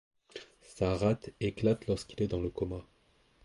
Sa 0.63 0.97
rate 0.97 1.29
éclate 1.39 1.85
lorsqu'il 1.85 2.23
est 2.23 2.27
dans 2.27 2.41
le 2.41 2.49
coma. 2.49 2.83